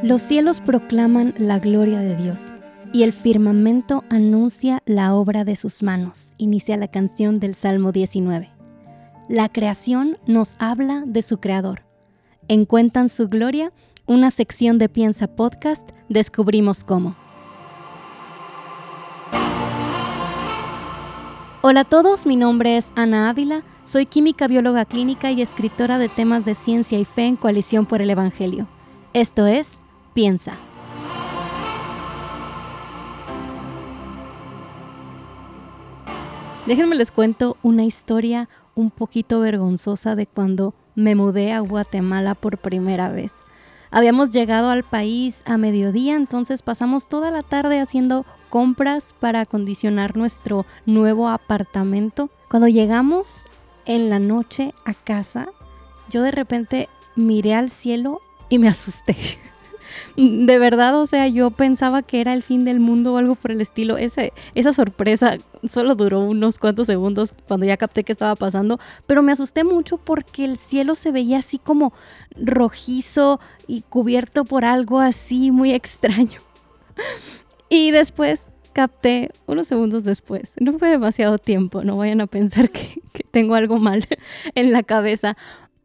Los 0.00 0.22
cielos 0.22 0.60
proclaman 0.60 1.34
la 1.38 1.58
gloria 1.58 1.98
de 1.98 2.14
Dios 2.14 2.52
y 2.92 3.02
el 3.02 3.12
firmamento 3.12 4.04
anuncia 4.10 4.80
la 4.86 5.12
obra 5.12 5.42
de 5.42 5.56
sus 5.56 5.82
manos, 5.82 6.34
inicia 6.38 6.76
la 6.76 6.86
canción 6.86 7.40
del 7.40 7.56
Salmo 7.56 7.90
19. 7.90 8.48
La 9.28 9.48
creación 9.48 10.16
nos 10.24 10.54
habla 10.60 11.02
de 11.04 11.20
su 11.22 11.38
creador. 11.38 11.84
En 12.46 12.64
Cuentan 12.64 13.08
su 13.08 13.28
gloria, 13.28 13.72
una 14.06 14.30
sección 14.30 14.78
de 14.78 14.88
Piensa 14.88 15.26
Podcast, 15.26 15.90
descubrimos 16.08 16.84
cómo. 16.84 17.16
Hola 21.60 21.80
a 21.80 21.84
todos, 21.84 22.24
mi 22.24 22.36
nombre 22.36 22.76
es 22.76 22.92
Ana 22.94 23.28
Ávila, 23.28 23.64
soy 23.82 24.06
química 24.06 24.46
bióloga 24.46 24.84
clínica 24.84 25.32
y 25.32 25.42
escritora 25.42 25.98
de 25.98 26.08
temas 26.08 26.44
de 26.44 26.54
ciencia 26.54 27.00
y 27.00 27.04
fe 27.04 27.24
en 27.24 27.34
Coalición 27.34 27.84
por 27.84 28.00
el 28.00 28.10
Evangelio. 28.10 28.68
Esto 29.12 29.48
es 29.48 29.80
piensa. 30.18 30.54
Déjenme 36.66 36.96
les 36.96 37.12
cuento 37.12 37.56
una 37.62 37.84
historia 37.84 38.48
un 38.74 38.90
poquito 38.90 39.38
vergonzosa 39.38 40.16
de 40.16 40.26
cuando 40.26 40.74
me 40.96 41.14
mudé 41.14 41.52
a 41.52 41.60
Guatemala 41.60 42.34
por 42.34 42.58
primera 42.58 43.10
vez. 43.10 43.32
Habíamos 43.92 44.32
llegado 44.32 44.70
al 44.70 44.82
país 44.82 45.44
a 45.46 45.56
mediodía, 45.56 46.16
entonces 46.16 46.62
pasamos 46.62 47.08
toda 47.08 47.30
la 47.30 47.42
tarde 47.42 47.78
haciendo 47.78 48.26
compras 48.50 49.14
para 49.20 49.42
acondicionar 49.42 50.16
nuestro 50.16 50.66
nuevo 50.84 51.28
apartamento. 51.28 52.28
Cuando 52.50 52.66
llegamos 52.66 53.44
en 53.86 54.10
la 54.10 54.18
noche 54.18 54.74
a 54.84 54.94
casa, 54.94 55.46
yo 56.10 56.22
de 56.22 56.32
repente 56.32 56.88
miré 57.14 57.54
al 57.54 57.70
cielo 57.70 58.20
y 58.48 58.58
me 58.58 58.66
asusté. 58.66 59.16
de 60.16 60.58
verdad, 60.58 61.00
o 61.00 61.06
sea, 61.06 61.28
yo 61.28 61.50
pensaba 61.50 62.02
que 62.02 62.20
era 62.20 62.32
el 62.32 62.42
fin 62.42 62.64
del 62.64 62.80
mundo 62.80 63.14
o 63.14 63.16
algo 63.18 63.34
por 63.34 63.52
el 63.52 63.60
estilo. 63.60 63.98
Ese, 63.98 64.32
esa 64.54 64.72
sorpresa 64.72 65.38
solo 65.64 65.94
duró 65.94 66.20
unos 66.20 66.58
cuantos 66.58 66.86
segundos 66.86 67.34
cuando 67.46 67.66
ya 67.66 67.76
capté 67.76 68.04
qué 68.04 68.12
estaba 68.12 68.36
pasando, 68.36 68.78
pero 69.06 69.22
me 69.22 69.32
asusté 69.32 69.64
mucho 69.64 69.98
porque 69.98 70.44
el 70.44 70.56
cielo 70.56 70.94
se 70.94 71.12
veía 71.12 71.38
así 71.38 71.58
como 71.58 71.92
rojizo 72.36 73.40
y 73.66 73.82
cubierto 73.82 74.44
por 74.44 74.64
algo 74.64 75.00
así 75.00 75.50
muy 75.50 75.72
extraño. 75.72 76.40
y 77.68 77.90
después 77.90 78.50
capté 78.72 79.30
unos 79.46 79.66
segundos 79.66 80.04
después. 80.04 80.54
No 80.60 80.78
fue 80.78 80.88
demasiado 80.88 81.38
tiempo, 81.38 81.82
no 81.82 81.96
vayan 81.96 82.20
a 82.20 82.26
pensar 82.26 82.70
que, 82.70 83.02
que 83.12 83.24
tengo 83.24 83.54
algo 83.54 83.78
mal 83.78 84.06
en 84.54 84.72
la 84.72 84.82
cabeza. 84.82 85.36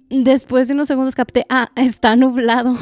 Después 0.09 0.67
de 0.67 0.75
unos 0.75 0.87
segundos 0.87 1.15
capté, 1.15 1.45
ah, 1.49 1.71
está 1.75 2.15
nublado 2.15 2.75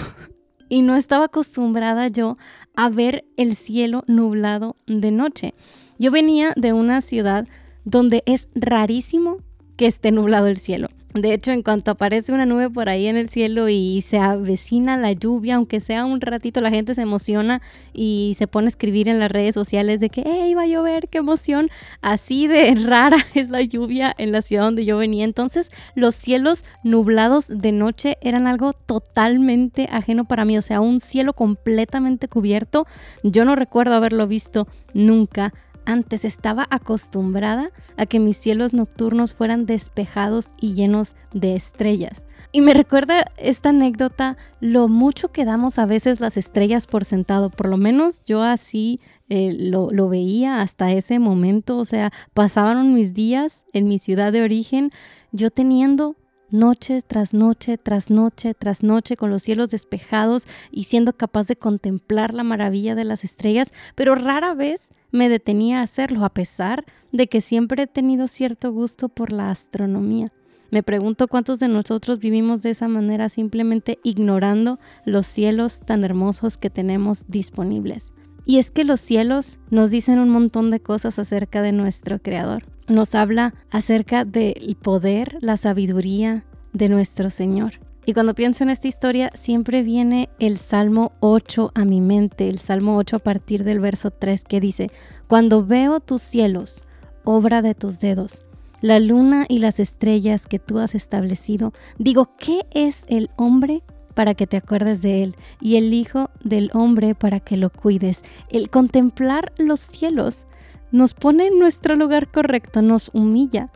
y 0.71 0.83
no 0.83 0.95
estaba 0.95 1.25
acostumbrada 1.25 2.07
yo 2.07 2.37
a 2.77 2.89
ver 2.89 3.25
el 3.35 3.57
cielo 3.57 4.05
nublado 4.07 4.77
de 4.87 5.11
noche. 5.11 5.53
Yo 5.99 6.11
venía 6.11 6.53
de 6.55 6.71
una 6.71 7.01
ciudad 7.01 7.45
donde 7.83 8.23
es 8.25 8.47
rarísimo 8.55 9.39
que 9.75 9.85
esté 9.85 10.13
nublado 10.13 10.47
el 10.47 10.57
cielo. 10.57 10.87
De 11.13 11.33
hecho, 11.33 11.51
en 11.51 11.61
cuanto 11.61 11.91
aparece 11.91 12.31
una 12.31 12.45
nube 12.45 12.69
por 12.69 12.87
ahí 12.87 13.07
en 13.07 13.17
el 13.17 13.27
cielo 13.27 13.67
y 13.67 14.01
se 14.01 14.17
avecina 14.17 14.95
la 14.95 15.11
lluvia, 15.11 15.55
aunque 15.55 15.81
sea 15.81 16.05
un 16.05 16.21
ratito, 16.21 16.61
la 16.61 16.69
gente 16.69 16.95
se 16.95 17.01
emociona 17.01 17.61
y 17.93 18.35
se 18.37 18.47
pone 18.47 18.67
a 18.67 18.69
escribir 18.69 19.09
en 19.09 19.19
las 19.19 19.29
redes 19.29 19.53
sociales 19.53 19.99
de 19.99 20.09
que, 20.09 20.23
hey, 20.25 20.53
va 20.53 20.63
a 20.63 20.67
llover, 20.67 21.09
qué 21.09 21.17
emoción. 21.17 21.69
Así 22.01 22.47
de 22.47 22.73
rara 22.85 23.17
es 23.33 23.49
la 23.49 23.61
lluvia 23.61 24.13
en 24.17 24.31
la 24.31 24.41
ciudad 24.41 24.63
donde 24.63 24.85
yo 24.85 24.97
venía. 24.97 25.25
Entonces, 25.25 25.69
los 25.95 26.15
cielos 26.15 26.63
nublados 26.83 27.47
de 27.49 27.73
noche 27.73 28.17
eran 28.21 28.47
algo 28.47 28.71
totalmente 28.71 29.89
ajeno 29.91 30.23
para 30.23 30.45
mí. 30.45 30.57
O 30.57 30.61
sea, 30.61 30.79
un 30.79 31.01
cielo 31.01 31.33
completamente 31.33 32.29
cubierto. 32.29 32.87
Yo 33.21 33.43
no 33.43 33.55
recuerdo 33.57 33.95
haberlo 33.95 34.27
visto 34.27 34.65
nunca 34.93 35.53
antes 35.85 36.25
estaba 36.25 36.67
acostumbrada 36.69 37.71
a 37.97 38.05
que 38.05 38.19
mis 38.19 38.37
cielos 38.37 38.73
nocturnos 38.73 39.33
fueran 39.33 39.65
despejados 39.65 40.49
y 40.59 40.73
llenos 40.73 41.15
de 41.33 41.55
estrellas. 41.55 42.25
Y 42.53 42.59
me 42.61 42.73
recuerda 42.73 43.25
esta 43.37 43.69
anécdota 43.69 44.35
lo 44.59 44.89
mucho 44.89 45.31
que 45.31 45.45
damos 45.45 45.79
a 45.79 45.85
veces 45.85 46.19
las 46.19 46.35
estrellas 46.35 46.85
por 46.85 47.05
sentado. 47.05 47.49
Por 47.49 47.69
lo 47.69 47.77
menos 47.77 48.25
yo 48.25 48.43
así 48.43 48.99
eh, 49.29 49.55
lo, 49.57 49.89
lo, 49.89 50.09
veía 50.09 50.61
hasta 50.61 50.91
ese 50.91 51.17
momento. 51.17 51.77
O 51.77 51.85
sea, 51.85 52.11
pasaban 52.33 52.93
mis 52.93 53.13
días 53.13 53.65
en 53.71 53.87
mi 53.87 53.99
ciudad 53.99 54.33
de 54.33 54.41
origen 54.41 54.91
yo 55.31 55.49
teniendo 55.49 56.17
noche 56.51 57.01
tras 57.01 57.33
noche, 57.33 57.77
tras 57.77 58.09
noche, 58.09 58.53
tras 58.53 58.83
noche, 58.83 59.17
con 59.17 59.29
los 59.29 59.43
cielos 59.43 59.69
despejados 59.69 60.47
y 60.71 60.85
siendo 60.85 61.13
capaz 61.13 61.47
de 61.47 61.55
contemplar 61.55 62.33
la 62.33 62.43
maravilla 62.43 62.95
de 62.95 63.03
las 63.03 63.23
estrellas, 63.23 63.73
pero 63.95 64.15
rara 64.15 64.53
vez 64.53 64.91
me 65.11 65.29
detenía 65.29 65.79
a 65.79 65.83
hacerlo, 65.83 66.25
a 66.25 66.29
pesar 66.29 66.85
de 67.11 67.27
que 67.27 67.41
siempre 67.41 67.83
he 67.83 67.87
tenido 67.87 68.27
cierto 68.27 68.71
gusto 68.71 69.09
por 69.09 69.31
la 69.31 69.49
astronomía. 69.49 70.31
Me 70.71 70.83
pregunto 70.83 71.27
cuántos 71.27 71.59
de 71.59 71.67
nosotros 71.67 72.19
vivimos 72.19 72.61
de 72.61 72.69
esa 72.69 72.87
manera 72.87 73.27
simplemente 73.27 73.99
ignorando 74.03 74.79
los 75.05 75.27
cielos 75.27 75.81
tan 75.81 76.05
hermosos 76.05 76.57
que 76.57 76.69
tenemos 76.69 77.25
disponibles. 77.27 78.13
Y 78.45 78.57
es 78.57 78.71
que 78.71 78.85
los 78.85 79.01
cielos 79.01 79.59
nos 79.69 79.89
dicen 79.89 80.17
un 80.17 80.29
montón 80.29 80.71
de 80.71 80.79
cosas 80.79 81.19
acerca 81.19 81.61
de 81.61 81.73
nuestro 81.73 82.19
Creador. 82.19 82.70
Nos 82.87 83.15
habla 83.15 83.53
acerca 83.69 84.25
del 84.25 84.75
poder, 84.81 85.37
la 85.41 85.57
sabiduría 85.57 86.43
de 86.73 86.89
nuestro 86.89 87.29
Señor. 87.29 87.79
Y 88.05 88.13
cuando 88.13 88.33
pienso 88.33 88.63
en 88.63 88.71
esta 88.71 88.87
historia, 88.87 89.31
siempre 89.35 89.83
viene 89.83 90.29
el 90.39 90.57
Salmo 90.57 91.11
8 91.19 91.71
a 91.75 91.85
mi 91.85 92.01
mente, 92.01 92.49
el 92.49 92.57
Salmo 92.57 92.97
8 92.97 93.17
a 93.17 93.19
partir 93.19 93.63
del 93.63 93.79
verso 93.79 94.09
3 94.09 94.43
que 94.45 94.59
dice, 94.59 94.89
Cuando 95.27 95.65
veo 95.65 95.99
tus 95.99 96.21
cielos, 96.21 96.85
obra 97.23 97.61
de 97.61 97.75
tus 97.75 97.99
dedos, 97.99 98.39
la 98.81 98.99
luna 98.99 99.45
y 99.47 99.59
las 99.59 99.79
estrellas 99.79 100.47
que 100.47 100.57
tú 100.57 100.79
has 100.79 100.95
establecido, 100.95 101.73
digo, 101.99 102.35
¿qué 102.39 102.65
es 102.71 103.05
el 103.07 103.29
hombre 103.35 103.83
para 104.13 104.33
que 104.35 104.47
te 104.47 104.57
acuerdes 104.57 105.01
de 105.01 105.23
Él 105.23 105.35
y 105.59 105.75
el 105.75 105.93
Hijo 105.93 106.29
del 106.43 106.69
Hombre 106.73 107.15
para 107.15 107.39
que 107.39 107.57
lo 107.57 107.69
cuides. 107.69 108.23
El 108.49 108.69
contemplar 108.69 109.51
los 109.57 109.79
cielos 109.79 110.45
nos 110.91 111.13
pone 111.13 111.47
en 111.47 111.59
nuestro 111.59 111.95
lugar 111.95 112.31
correcto, 112.31 112.81
nos 112.81 113.09
humilla, 113.13 113.69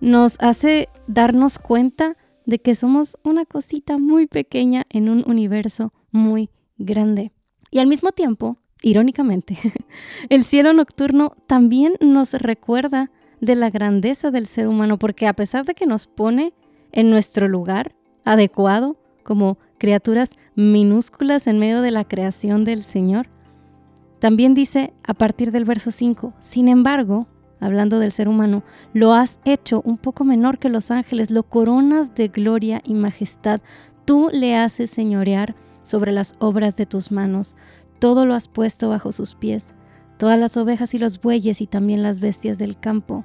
nos 0.00 0.36
hace 0.40 0.88
darnos 1.06 1.58
cuenta 1.58 2.16
de 2.46 2.58
que 2.58 2.74
somos 2.74 3.18
una 3.22 3.44
cosita 3.44 3.98
muy 3.98 4.26
pequeña 4.26 4.84
en 4.90 5.08
un 5.08 5.24
universo 5.26 5.92
muy 6.10 6.50
grande. 6.78 7.32
Y 7.70 7.78
al 7.78 7.86
mismo 7.86 8.12
tiempo, 8.12 8.58
irónicamente, 8.82 9.56
el 10.28 10.44
cielo 10.44 10.72
nocturno 10.72 11.36
también 11.46 11.94
nos 12.00 12.32
recuerda 12.32 13.10
de 13.40 13.54
la 13.54 13.70
grandeza 13.70 14.30
del 14.30 14.46
ser 14.46 14.68
humano, 14.68 14.98
porque 14.98 15.26
a 15.26 15.34
pesar 15.34 15.64
de 15.64 15.74
que 15.74 15.86
nos 15.86 16.06
pone 16.06 16.52
en 16.92 17.10
nuestro 17.10 17.48
lugar 17.48 17.94
adecuado, 18.24 18.96
como 19.22 19.58
criaturas 19.78 20.32
minúsculas 20.54 21.46
en 21.46 21.58
medio 21.58 21.82
de 21.82 21.90
la 21.90 22.04
creación 22.04 22.64
del 22.64 22.82
Señor. 22.82 23.28
También 24.20 24.52
dice 24.54 24.92
a 25.02 25.14
partir 25.14 25.50
del 25.50 25.64
verso 25.64 25.90
5, 25.90 26.34
sin 26.40 26.68
embargo, 26.68 27.26
hablando 27.58 27.98
del 27.98 28.12
ser 28.12 28.28
humano, 28.28 28.62
lo 28.92 29.14
has 29.14 29.40
hecho 29.44 29.80
un 29.84 29.96
poco 29.96 30.24
menor 30.24 30.58
que 30.58 30.68
los 30.68 30.90
ángeles, 30.90 31.30
lo 31.30 31.42
coronas 31.42 32.14
de 32.14 32.28
gloria 32.28 32.82
y 32.84 32.92
majestad, 32.94 33.62
tú 34.04 34.28
le 34.30 34.56
haces 34.56 34.90
señorear 34.90 35.56
sobre 35.82 36.12
las 36.12 36.36
obras 36.38 36.76
de 36.76 36.84
tus 36.84 37.10
manos, 37.10 37.56
todo 37.98 38.26
lo 38.26 38.34
has 38.34 38.46
puesto 38.48 38.90
bajo 38.90 39.10
sus 39.12 39.34
pies, 39.34 39.74
todas 40.18 40.38
las 40.38 40.58
ovejas 40.58 40.92
y 40.92 40.98
los 40.98 41.20
bueyes 41.20 41.62
y 41.62 41.66
también 41.66 42.02
las 42.02 42.20
bestias 42.20 42.58
del 42.58 42.78
campo, 42.78 43.24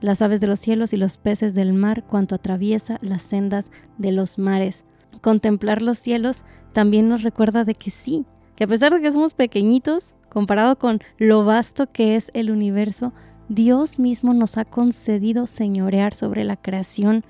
las 0.00 0.20
aves 0.20 0.40
de 0.40 0.46
los 0.46 0.60
cielos 0.60 0.92
y 0.92 0.98
los 0.98 1.16
peces 1.16 1.54
del 1.54 1.72
mar, 1.72 2.04
cuanto 2.06 2.34
atraviesa 2.34 2.98
las 3.00 3.22
sendas 3.22 3.70
de 3.96 4.12
los 4.12 4.38
mares. 4.38 4.84
Contemplar 5.22 5.80
los 5.80 5.98
cielos 5.98 6.44
también 6.74 7.08
nos 7.08 7.22
recuerda 7.22 7.64
de 7.64 7.74
que 7.74 7.90
sí, 7.90 8.26
que 8.56 8.64
a 8.64 8.66
pesar 8.66 8.92
de 8.92 9.00
que 9.00 9.10
somos 9.10 9.32
pequeñitos, 9.32 10.14
comparado 10.34 10.76
con 10.76 10.98
lo 11.16 11.44
vasto 11.44 11.90
que 11.92 12.16
es 12.16 12.32
el 12.34 12.50
universo, 12.50 13.12
Dios 13.48 14.00
mismo 14.00 14.34
nos 14.34 14.58
ha 14.58 14.64
concedido 14.64 15.46
señorear 15.46 16.12
sobre 16.12 16.42
la 16.42 16.56
creación 16.56 17.24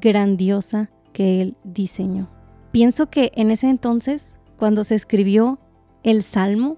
grandiosa 0.00 0.88
que 1.12 1.42
Él 1.42 1.56
diseñó. 1.64 2.30
Pienso 2.70 3.10
que 3.10 3.32
en 3.34 3.50
ese 3.50 3.68
entonces, 3.68 4.36
cuando 4.58 4.84
se 4.84 4.94
escribió 4.94 5.58
el 6.04 6.22
Salmo, 6.22 6.76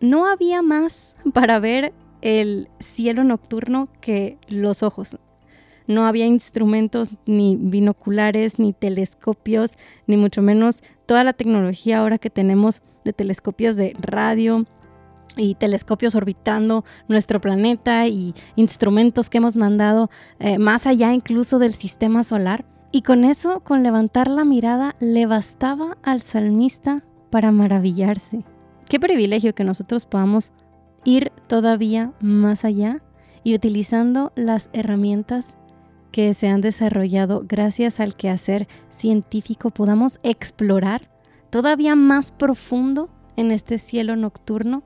no 0.00 0.26
había 0.26 0.62
más 0.62 1.16
para 1.34 1.60
ver 1.60 1.92
el 2.22 2.70
cielo 2.80 3.24
nocturno 3.24 3.88
que 4.00 4.38
los 4.48 4.82
ojos 4.82 5.18
no 5.86 6.06
había 6.06 6.26
instrumentos 6.26 7.08
ni 7.24 7.56
binoculares, 7.56 8.58
ni 8.58 8.74
telescopios, 8.74 9.78
ni 10.06 10.18
mucho 10.18 10.42
menos 10.42 10.82
toda 11.06 11.24
la 11.24 11.32
tecnología 11.32 11.98
ahora 11.98 12.18
que 12.18 12.28
tenemos 12.28 12.82
de 13.04 13.14
telescopios 13.14 13.76
de 13.76 13.96
radio 13.98 14.66
y 15.38 15.54
telescopios 15.54 16.14
orbitando 16.14 16.84
nuestro 17.08 17.40
planeta 17.40 18.06
y 18.06 18.34
instrumentos 18.56 19.30
que 19.30 19.38
hemos 19.38 19.56
mandado 19.56 20.10
eh, 20.38 20.58
más 20.58 20.86
allá 20.86 21.12
incluso 21.14 21.58
del 21.58 21.72
sistema 21.72 22.22
solar. 22.22 22.66
Y 22.90 23.02
con 23.02 23.24
eso, 23.24 23.60
con 23.60 23.82
levantar 23.82 24.28
la 24.28 24.44
mirada, 24.44 24.96
le 24.98 25.26
bastaba 25.26 25.96
al 26.02 26.20
salmista 26.20 27.04
para 27.30 27.52
maravillarse. 27.52 28.44
Qué 28.88 28.98
privilegio 28.98 29.54
que 29.54 29.64
nosotros 29.64 30.06
podamos 30.06 30.52
ir 31.04 31.32
todavía 31.46 32.12
más 32.20 32.64
allá 32.64 33.02
y 33.44 33.54
utilizando 33.54 34.32
las 34.34 34.70
herramientas 34.72 35.54
que 36.10 36.34
se 36.34 36.48
han 36.48 36.60
desarrollado 36.60 37.44
gracias 37.46 38.00
al 38.00 38.16
quehacer 38.16 38.66
científico 38.90 39.70
podamos 39.70 40.20
explorar 40.22 41.10
todavía 41.50 41.94
más 41.94 42.32
profundo 42.32 43.10
en 43.36 43.50
este 43.50 43.78
cielo 43.78 44.16
nocturno 44.16 44.82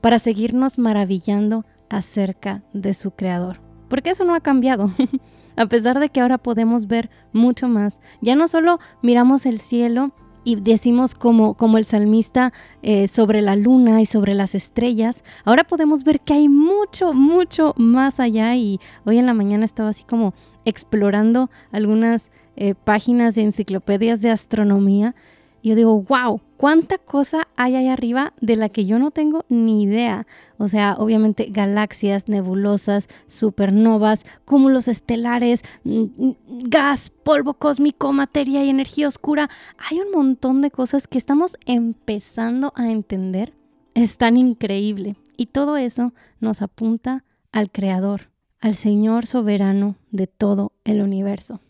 para 0.00 0.18
seguirnos 0.18 0.78
maravillando 0.78 1.64
acerca 1.88 2.62
de 2.72 2.94
su 2.94 3.10
creador. 3.10 3.60
Porque 3.88 4.10
eso 4.10 4.24
no 4.24 4.34
ha 4.34 4.40
cambiado. 4.40 4.92
a 5.56 5.66
pesar 5.66 5.98
de 5.98 6.08
que 6.08 6.20
ahora 6.20 6.38
podemos 6.38 6.86
ver 6.86 7.10
mucho 7.32 7.68
más, 7.68 8.00
ya 8.20 8.34
no 8.34 8.48
solo 8.48 8.78
miramos 9.02 9.46
el 9.46 9.60
cielo 9.60 10.12
y 10.42 10.56
decimos 10.56 11.14
como, 11.14 11.54
como 11.54 11.76
el 11.76 11.84
salmista 11.84 12.52
eh, 12.82 13.08
sobre 13.08 13.42
la 13.42 13.56
luna 13.56 14.00
y 14.00 14.06
sobre 14.06 14.34
las 14.34 14.54
estrellas, 14.54 15.22
ahora 15.44 15.64
podemos 15.64 16.04
ver 16.04 16.20
que 16.20 16.32
hay 16.32 16.48
mucho, 16.48 17.12
mucho 17.12 17.74
más 17.76 18.20
allá 18.20 18.56
y 18.56 18.80
hoy 19.04 19.18
en 19.18 19.26
la 19.26 19.34
mañana 19.34 19.64
estaba 19.64 19.90
así 19.90 20.04
como 20.04 20.32
explorando 20.64 21.50
algunas 21.72 22.30
eh, 22.56 22.74
páginas 22.74 23.34
de 23.34 23.42
enciclopedias 23.42 24.22
de 24.22 24.30
astronomía 24.30 25.14
yo 25.62 25.74
digo, 25.74 26.02
wow, 26.02 26.40
cuánta 26.56 26.98
cosa 26.98 27.48
hay 27.56 27.76
ahí 27.76 27.88
arriba 27.88 28.32
de 28.40 28.56
la 28.56 28.68
que 28.68 28.86
yo 28.86 28.98
no 28.98 29.10
tengo 29.10 29.44
ni 29.48 29.82
idea. 29.82 30.26
O 30.58 30.68
sea, 30.68 30.94
obviamente 30.98 31.48
galaxias, 31.50 32.28
nebulosas, 32.28 33.08
supernovas, 33.26 34.24
cúmulos 34.44 34.88
estelares, 34.88 35.62
mm, 35.84 36.02
mm, 36.16 36.36
gas, 36.68 37.10
polvo 37.10 37.54
cósmico, 37.54 38.12
materia 38.12 38.64
y 38.64 38.70
energía 38.70 39.08
oscura. 39.08 39.50
Hay 39.78 40.00
un 40.00 40.10
montón 40.12 40.62
de 40.62 40.70
cosas 40.70 41.06
que 41.06 41.18
estamos 41.18 41.56
empezando 41.66 42.72
a 42.76 42.90
entender. 42.90 43.54
Es 43.94 44.16
tan 44.16 44.36
increíble. 44.36 45.16
Y 45.36 45.46
todo 45.46 45.76
eso 45.76 46.12
nos 46.40 46.62
apunta 46.62 47.24
al 47.52 47.70
Creador, 47.70 48.30
al 48.60 48.74
Señor 48.74 49.26
soberano 49.26 49.96
de 50.10 50.26
todo 50.26 50.72
el 50.84 51.02
universo. 51.02 51.60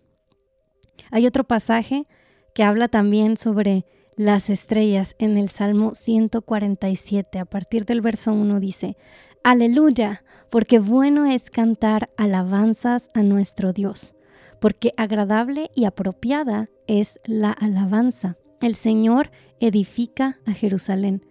Hay 1.10 1.26
otro 1.26 1.44
pasaje 1.44 2.06
que 2.54 2.62
habla 2.62 2.88
también 2.88 3.36
sobre 3.36 3.84
las 4.16 4.50
estrellas 4.50 5.14
en 5.18 5.38
el 5.38 5.48
Salmo 5.48 5.94
147. 5.94 7.38
A 7.38 7.44
partir 7.44 7.84
del 7.84 8.00
verso 8.00 8.32
1 8.32 8.60
dice, 8.60 8.96
Aleluya, 9.42 10.22
porque 10.50 10.78
bueno 10.78 11.24
es 11.24 11.48
cantar 11.48 12.10
alabanzas 12.16 13.10
a 13.14 13.22
nuestro 13.22 13.72
Dios, 13.72 14.14
porque 14.60 14.92
agradable 14.96 15.70
y 15.74 15.84
apropiada 15.84 16.68
es 16.86 17.18
la 17.24 17.52
alabanza. 17.52 18.36
El 18.60 18.74
Señor 18.74 19.30
edifica 19.60 20.38
a 20.44 20.52
Jerusalén, 20.52 21.24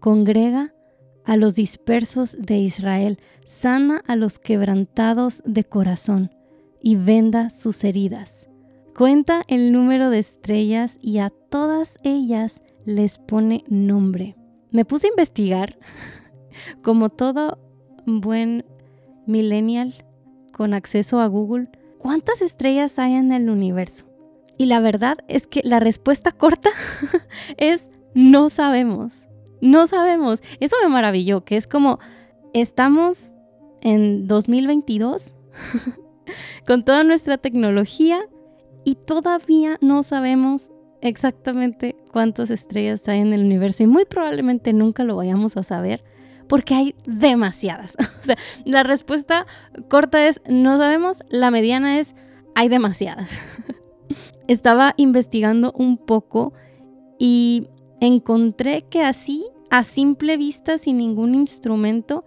congrega 0.00 0.74
a 1.24 1.36
los 1.36 1.54
dispersos 1.54 2.36
de 2.38 2.58
Israel, 2.58 3.18
sana 3.46 4.02
a 4.06 4.16
los 4.16 4.38
quebrantados 4.38 5.42
de 5.46 5.64
corazón 5.64 6.30
y 6.82 6.96
venda 6.96 7.48
sus 7.48 7.82
heridas. 7.84 8.48
Cuenta 8.96 9.42
el 9.48 9.72
número 9.72 10.08
de 10.10 10.20
estrellas 10.20 10.98
y 11.02 11.18
a 11.18 11.30
todas 11.30 11.98
ellas 12.04 12.62
les 12.84 13.18
pone 13.18 13.64
nombre. 13.68 14.36
Me 14.70 14.84
puse 14.84 15.08
a 15.08 15.10
investigar, 15.10 15.76
como 16.82 17.08
todo 17.08 17.58
buen 18.06 18.64
millennial 19.26 20.04
con 20.52 20.74
acceso 20.74 21.18
a 21.18 21.26
Google, 21.26 21.70
cuántas 21.98 22.40
estrellas 22.40 23.00
hay 23.00 23.14
en 23.14 23.32
el 23.32 23.50
universo. 23.50 24.04
Y 24.58 24.66
la 24.66 24.78
verdad 24.78 25.18
es 25.26 25.48
que 25.48 25.60
la 25.64 25.80
respuesta 25.80 26.30
corta 26.30 26.70
es 27.56 27.90
no 28.14 28.48
sabemos. 28.48 29.26
No 29.60 29.88
sabemos. 29.88 30.40
Eso 30.60 30.76
me 30.84 30.88
maravilló, 30.88 31.44
que 31.44 31.56
es 31.56 31.66
como 31.66 31.98
estamos 32.52 33.34
en 33.80 34.28
2022 34.28 35.34
con 36.66 36.84
toda 36.84 37.02
nuestra 37.02 37.38
tecnología 37.38 38.20
y 38.84 38.96
todavía 38.96 39.78
no 39.80 40.02
sabemos 40.02 40.70
exactamente 41.00 41.96
cuántas 42.12 42.50
estrellas 42.50 43.06
hay 43.08 43.20
en 43.20 43.32
el 43.32 43.42
universo 43.42 43.82
y 43.82 43.86
muy 43.86 44.04
probablemente 44.04 44.72
nunca 44.72 45.04
lo 45.04 45.16
vayamos 45.16 45.56
a 45.56 45.62
saber 45.62 46.02
porque 46.48 46.74
hay 46.74 46.94
demasiadas. 47.06 47.96
o 48.20 48.24
sea, 48.24 48.36
la 48.64 48.82
respuesta 48.82 49.46
corta 49.88 50.26
es 50.26 50.40
no 50.48 50.78
sabemos, 50.78 51.22
la 51.28 51.50
mediana 51.50 51.98
es 51.98 52.14
hay 52.54 52.68
demasiadas. 52.68 53.38
Estaba 54.48 54.94
investigando 54.96 55.72
un 55.76 55.96
poco 55.96 56.52
y 57.18 57.68
encontré 58.00 58.82
que 58.82 59.02
así, 59.02 59.46
a 59.70 59.84
simple 59.84 60.36
vista, 60.36 60.78
sin 60.78 60.98
ningún 60.98 61.34
instrumento, 61.34 62.24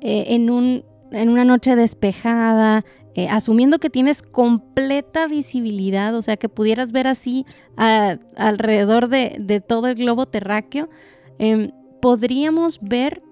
eh, 0.00 0.24
en, 0.28 0.50
un, 0.50 0.84
en 1.12 1.28
una 1.28 1.44
noche 1.44 1.76
despejada, 1.76 2.84
eh, 3.14 3.28
asumiendo 3.28 3.78
que 3.78 3.90
tienes 3.90 4.22
completa 4.22 5.26
visibilidad, 5.26 6.14
o 6.14 6.22
sea, 6.22 6.36
que 6.36 6.48
pudieras 6.48 6.92
ver 6.92 7.06
así 7.06 7.44
alrededor 7.76 9.08
de, 9.08 9.62
todo 9.66 9.88
el 9.88 9.96
globo 9.96 10.26
terráqueo, 10.26 10.88
em, 11.38 11.72
podríamos 12.00 12.80
ver, 12.80 13.22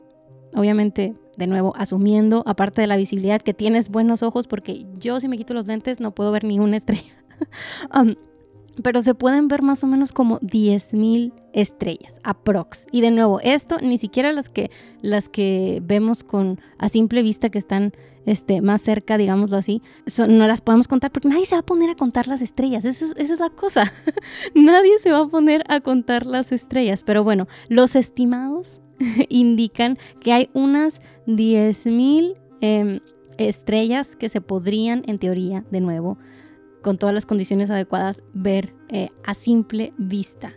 obviamente, 0.55 1.15
de 1.37 1.47
nuevo, 1.47 1.75
asumiendo, 1.77 2.43
aparte 2.47 2.83
de 2.83 2.87
la 2.87 2.97
visibilidad, 2.97 3.41
que 3.41 3.55
tienes 3.55 3.89
buenos 3.89 4.23
ojos, 4.23 4.47
porque 4.47 4.87
yo 4.99 5.19
si 5.21 5.29
me 5.29 5.39
quito 5.39 5.55
los 5.55 5.67
lentes 5.67 6.01
no 6.01 6.15
puedo 6.15 6.31
ver 6.33 6.45
ni 6.45 6.59
una 6.59 6.77
estrella. 6.77 7.25
pero 8.83 9.03
se 9.03 9.15
pueden 9.15 9.49
ver 9.49 9.63
más 9.63 9.85
o 9.85 9.87
menos 9.87 10.13
como 10.13 10.39
10.000 10.41 11.33
estrellas, 11.53 12.21
aprox. 12.23 12.87
Y 12.93 13.01
de 13.01 13.11
nuevo, 13.11 13.41
esto 13.41 13.79
ni 13.83 13.99
siquiera 13.99 14.33
las 14.33 14.49
que, 14.49 14.71
las 15.03 15.29
que 15.29 15.83
vemos 15.85 16.25
con 16.25 16.61
a 16.79 16.89
simple 16.89 17.23
vista 17.23 17.51
que 17.51 17.59
están 17.59 17.93
este, 18.27 18.61
más 18.61 18.83
cerca, 18.83 19.19
digámoslo 19.19 19.57
así, 19.57 19.83
no 20.19 20.47
las 20.47 20.61
podemos 20.61 20.89
contar 20.89 21.11
porque 21.11 21.29
nadie 21.29 21.47
se 21.47 21.55
va 21.55 21.61
a 21.61 21.67
poner 21.67 21.91
a 21.91 21.95
contar 21.95 22.29
las 22.29 22.43
estrellas. 22.43 22.85
Eso, 22.85 23.07
esa 23.17 23.33
es 23.33 23.41
la 23.41 23.51
cosa. 23.51 23.93
nadie 24.55 24.99
se 24.99 25.11
va 25.11 25.21
a 25.21 25.29
poner 25.29 25.65
a 25.69 25.81
contar 25.81 26.27
las 26.27 26.53
estrellas. 26.53 27.03
Pero 27.03 27.25
bueno, 27.25 27.47
los 27.69 27.97
estimados 27.97 28.81
indican 29.29 29.99
que 30.21 30.33
hay 30.33 30.51
unas 30.53 31.01
10.000 31.27 32.37
em, 32.61 33.01
estrellas 33.39 34.17
que 34.17 34.29
se 34.29 34.41
podrían, 34.41 35.03
en 35.07 35.19
teoría, 35.19 35.65
de 35.71 35.81
nuevo, 35.81 36.19
con 36.83 36.99
todas 36.99 37.15
las 37.15 37.27
condiciones 37.27 37.71
adecuadas, 37.71 38.23
ver 38.33 38.75
eh, 38.89 39.11
a 39.25 39.35
simple 39.35 39.93
vista. 39.99 40.55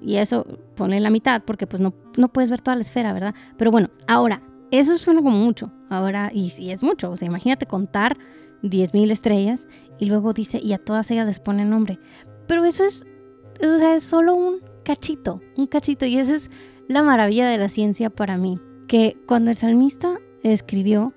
Y 0.00 0.16
eso 0.16 0.46
pone 0.76 1.00
la 1.00 1.10
mitad 1.10 1.42
porque 1.44 1.66
pues 1.66 1.80
no, 1.80 1.94
no 2.16 2.28
puedes 2.28 2.50
ver 2.50 2.60
toda 2.60 2.76
la 2.76 2.82
esfera, 2.82 3.12
¿verdad? 3.12 3.34
Pero 3.56 3.70
bueno, 3.70 3.90
ahora, 4.06 4.42
eso 4.70 4.98
suena 4.98 5.22
como 5.22 5.38
mucho. 5.38 5.72
Ahora, 5.88 6.30
y 6.32 6.50
sí 6.50 6.70
es 6.70 6.82
mucho. 6.82 7.10
O 7.10 7.16
sea, 7.16 7.26
imagínate 7.26 7.66
contar 7.66 8.18
10.000 8.62 9.10
estrellas 9.10 9.66
y 9.98 10.06
luego 10.06 10.32
dice, 10.32 10.58
y 10.62 10.72
a 10.72 10.78
todas 10.78 11.10
ellas 11.10 11.26
les 11.26 11.40
pone 11.40 11.64
nombre. 11.64 11.98
Pero 12.46 12.64
eso 12.64 12.84
es, 12.84 13.06
o 13.60 13.78
sea, 13.78 13.96
es 13.96 14.04
solo 14.04 14.34
un 14.34 14.60
cachito, 14.84 15.40
un 15.56 15.66
cachito. 15.66 16.06
Y 16.06 16.18
esa 16.18 16.34
es 16.34 16.50
la 16.88 17.02
maravilla 17.02 17.48
de 17.48 17.58
la 17.58 17.68
ciencia 17.68 18.10
para 18.10 18.36
mí. 18.36 18.58
Que 18.88 19.16
cuando 19.26 19.50
el 19.50 19.56
salmista 19.56 20.18
escribió, 20.42 21.14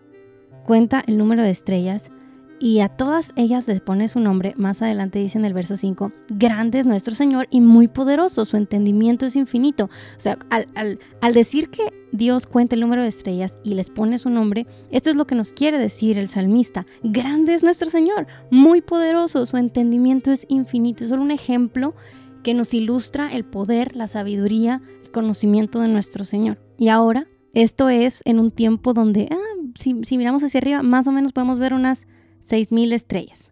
cuenta 0.64 1.04
el 1.06 1.18
número 1.18 1.44
de 1.44 1.50
estrellas, 1.50 2.12
y 2.60 2.80
a 2.80 2.90
todas 2.90 3.34
ellas 3.36 3.68
les 3.68 3.82
pone 3.82 4.08
su 4.08 4.20
nombre. 4.20 4.54
Más 4.58 4.82
adelante 4.82 5.20
dice 5.20 5.38
en 5.38 5.46
el 5.46 5.54
verso 5.54 5.78
5, 5.78 6.12
grande 6.30 6.80
es 6.80 6.86
nuestro 6.86 7.14
Señor 7.14 7.48
y 7.52 7.62
muy 7.62 7.88
poderoso, 7.88 8.46
su 8.46 8.58
entendimiento 8.58 9.26
es 9.26 9.36
infinito. 9.36 9.86
O 9.86 10.20
sea, 10.20 10.40
al, 10.50 11.34
decir 11.34 11.70
que 11.70 11.94
Dios 12.12 12.48
cuenta 12.48 12.76
el 12.76 12.82
número 12.82 13.04
de 13.04 13.10
estrellas 13.10 13.58
y 13.64 13.74
les 13.74 13.90
pone 13.90 14.18
su 14.18 14.30
nombre, 14.30 14.66
esto 14.92 15.10
es 15.10 15.16
lo 15.16 15.28
que 15.28 15.36
nos 15.36 15.54
quiere 15.54 15.78
decir 15.78 16.18
el 16.18 16.28
salmista. 16.28 16.86
Grande 17.04 17.54
es 17.54 17.64
nuestro 17.64 17.90
Señor, 17.90 18.28
muy 18.50 18.82
poderoso, 18.82 19.46
su 19.46 19.58
entendimiento 19.58 20.32
es 20.32 20.46
infinito. 20.50 21.04
Es 21.04 21.10
solo 21.10 21.22
un 21.22 21.32
ejemplo 21.32 21.96
que 22.44 22.54
nos 22.54 22.74
ilustra 22.74 23.32
el 23.32 23.46
poder, 23.46 23.96
la 23.96 24.08
sabiduría, 24.08 24.82
el 25.04 25.12
conocimiento 25.12 25.80
de 25.80 25.90
nuestro 25.90 26.24
Señor. 26.24 26.60
Y 26.78 26.88
ahora, 26.88 27.28
esto 27.54 27.90
es 27.90 28.22
en 28.26 28.40
un 28.40 28.52
tiempo 28.52 28.94
donde, 28.94 29.28
ah, 29.32 29.70
si, 29.76 30.04
si 30.04 30.18
miramos 30.18 30.44
hacia 30.44 30.60
arriba, 30.60 30.82
más 30.82 31.08
o 31.08 31.12
menos 31.12 31.34
podemos 31.34 31.60
ver 31.60 31.74
unas 31.74 32.08
6.000 32.48 32.94
estrellas. 32.94 33.52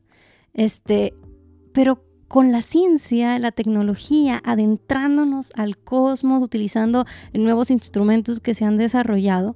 Este, 0.53 1.13
pero 1.73 2.03
con 2.27 2.51
la 2.51 2.61
ciencia, 2.61 3.37
la 3.39 3.51
tecnología, 3.51 4.41
adentrándonos 4.43 5.51
al 5.55 5.77
cosmos, 5.77 6.41
utilizando 6.41 7.05
nuevos 7.33 7.71
instrumentos 7.71 8.39
que 8.39 8.53
se 8.53 8.65
han 8.65 8.77
desarrollado, 8.77 9.55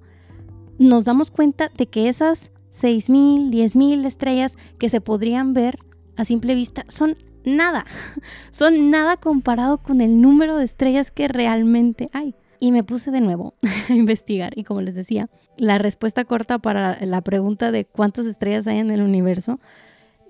nos 0.78 1.06
damos 1.06 1.32
cuenta 1.32 1.72
de 1.76 1.88
que 1.88 2.10
esas 2.10 2.52
6.000, 2.74 3.50
10.000 3.50 4.06
estrellas 4.06 4.58
que 4.78 4.90
se 4.90 5.02
podrían 5.02 5.54
ver 5.54 5.78
a 6.16 6.26
simple 6.26 6.56
vista 6.56 6.86
son 6.88 7.18
nada, 7.44 7.86
son 8.52 8.92
nada 8.92 9.18
comparado 9.18 9.80
con 9.80 10.02
el 10.02 10.22
número 10.22 10.58
de 10.58 10.66
estrellas 10.66 11.12
que 11.12 11.28
realmente 11.28 12.10
hay. 12.14 12.36
Y 12.62 12.72
me 12.72 12.84
puse 12.84 13.10
de 13.12 13.22
nuevo 13.22 13.56
a 13.90 13.94
investigar 13.94 14.58
y 14.58 14.64
como 14.64 14.82
les 14.82 14.96
decía, 14.96 15.30
la 15.60 15.78
respuesta 15.78 16.26
corta 16.26 16.58
para 16.58 16.98
la 17.06 17.22
pregunta 17.22 17.72
de 17.72 17.86
cuántas 17.86 18.26
estrellas 18.26 18.66
hay 18.68 18.80
en 18.80 18.92
el 18.92 19.02
universo 19.02 19.60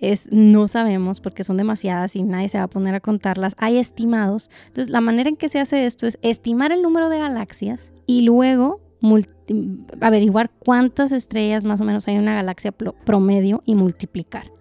es 0.01 0.31
no 0.31 0.67
sabemos 0.67 1.19
porque 1.19 1.43
son 1.43 1.57
demasiadas 1.57 2.15
y 2.15 2.24
nadie 2.24 2.50
se 2.50 2.57
va 2.57 2.65
a 2.65 2.69
poner 2.69 2.95
a 2.95 3.00
contarlas. 3.00 3.53
Hay 3.57 3.77
estimados. 3.77 4.50
Entonces, 4.67 4.89
la 4.89 5.01
manera 5.01 5.29
en 5.29 5.36
que 5.36 5.50
se 5.50 5.59
hace 5.59 5.86
esto 5.86 6.07
es 6.07 6.17
estimar 6.21 6.71
el 6.71 6.81
número 6.81 7.09
de 7.09 7.19
galaxias 7.19 7.91
y 8.05 8.21
luego 8.21 8.81
averiguar 10.01 10.51
cuántas 10.59 11.12
estrellas 11.12 11.63
más 11.63 11.81
o 11.81 11.83
menos 11.83 12.07
hay 12.07 12.15
en 12.15 12.21
una 12.21 12.36
galaxia 12.36 12.71
promedio 12.71 13.62
y 13.65 13.75
multiplicar. 13.75 14.51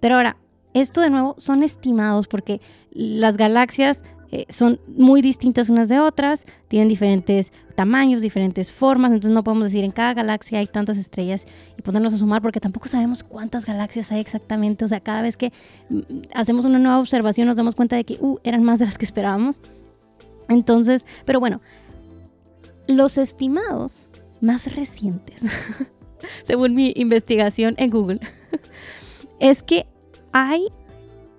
Pero 0.00 0.16
ahora, 0.16 0.36
esto 0.74 1.00
de 1.00 1.10
nuevo 1.10 1.34
son 1.38 1.62
estimados 1.62 2.28
porque 2.28 2.60
las 2.90 3.36
galaxias 3.36 4.04
eh, 4.30 4.44
son 4.50 4.78
muy 4.88 5.22
distintas 5.22 5.70
unas 5.70 5.88
de 5.88 6.00
otras, 6.00 6.44
tienen 6.68 6.88
diferentes 6.88 7.50
tamaños, 7.74 8.20
diferentes 8.20 8.70
formas, 8.70 9.12
entonces 9.12 9.34
no 9.34 9.42
podemos 9.42 9.64
decir 9.64 9.84
en 9.84 9.92
cada 9.92 10.12
galaxia 10.12 10.58
hay 10.58 10.66
tantas 10.66 10.98
estrellas 10.98 11.46
y 11.78 11.82
ponernos 11.82 12.12
a 12.12 12.18
sumar 12.18 12.42
porque 12.42 12.60
tampoco 12.60 12.88
sabemos 12.88 13.22
cuántas 13.22 13.64
galaxias 13.64 14.12
hay 14.12 14.20
exactamente, 14.20 14.84
o 14.84 14.88
sea, 14.88 15.00
cada 15.00 15.22
vez 15.22 15.36
que 15.36 15.50
mm, 15.88 16.00
hacemos 16.34 16.66
una 16.66 16.78
nueva 16.78 16.98
observación 16.98 17.48
nos 17.48 17.56
damos 17.56 17.74
cuenta 17.74 17.96
de 17.96 18.04
que 18.04 18.18
uh, 18.20 18.38
eran 18.44 18.64
más 18.64 18.78
de 18.78 18.86
las 18.86 18.98
que 18.98 19.06
esperábamos. 19.06 19.60
Entonces, 20.48 21.06
pero 21.24 21.40
bueno, 21.40 21.60
los 22.86 23.16
estimados 23.16 23.98
más 24.40 24.74
recientes, 24.74 25.42
según 26.42 26.74
mi 26.74 26.92
investigación 26.96 27.74
en 27.78 27.90
Google, 27.90 28.20
es 29.40 29.62
que 29.62 29.86
hay 30.32 30.66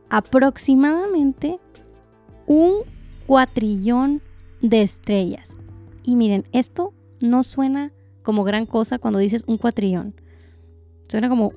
aproximadamente 0.09 1.59
un 2.49 2.81
cuatrillón 3.27 4.21
de 4.61 4.81
estrellas. 4.81 5.55
Y 6.03 6.15
miren, 6.15 6.45
esto 6.51 6.93
no 7.21 7.43
suena 7.43 7.93
como 8.23 8.43
gran 8.43 8.65
cosa 8.65 8.97
cuando 8.97 9.19
dices 9.19 9.43
un 9.45 9.57
cuatrillón. 9.57 10.15
Suena 11.07 11.29
como, 11.29 11.53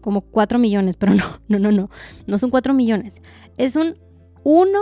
como 0.00 0.22
cuatro 0.22 0.58
millones, 0.58 0.96
pero 0.96 1.14
no, 1.14 1.24
no, 1.46 1.58
no, 1.60 1.70
no. 1.70 1.90
No 2.26 2.38
son 2.38 2.50
cuatro 2.50 2.74
millones. 2.74 3.22
Es 3.56 3.76
un 3.76 3.98
uno 4.42 4.80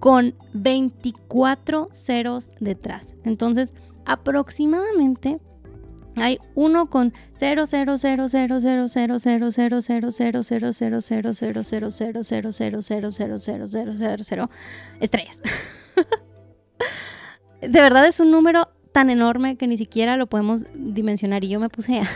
con 0.00 0.34
24 0.54 1.90
ceros 1.92 2.48
detrás. 2.58 3.14
Entonces, 3.22 3.70
aproximadamente 4.06 5.40
hay 6.16 6.38
uno 6.54 6.90
con 6.90 7.12
0, 7.36 7.64
0, 7.66 7.96
0, 7.98 8.28
0, 8.28 8.58
0, 8.60 8.88
0, 8.88 8.88
0, 8.88 9.18
0, 9.18 9.50
0, 9.50 9.80
0, 9.80 10.10
0, 10.10 10.10
0, 10.10 10.70
0, 10.70 11.00
0, 11.00 11.00
0, 11.00 11.02
0, 11.02 11.32
0, 11.32 11.92
0, 11.92 11.92
0, 11.92 12.22
0, 12.22 12.82
0, 12.82 13.10
0, 13.12 13.38
0, 13.38 13.66
0, 13.68 13.92
0, 13.96 14.16
0, 14.24 14.50
estrellas. 15.00 15.42
De 17.60 17.80
verdad 17.80 18.06
es 18.06 18.20
un 18.20 18.30
número 18.30 18.68
tan 18.92 19.10
enorme 19.10 19.56
que 19.56 19.66
ni 19.66 19.76
siquiera 19.76 20.16
lo 20.16 20.26
podemos 20.26 20.64
dimensionar. 20.74 21.44
Y 21.44 21.48
yo 21.48 21.60
me 21.60 21.68
puse 21.68 22.00
a 22.00 22.06